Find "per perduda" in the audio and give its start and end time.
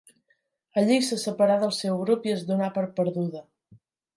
2.79-3.45